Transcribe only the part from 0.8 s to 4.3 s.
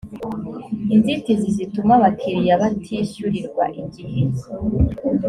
inzitizi zituma abakiliya batishyurirwa igihe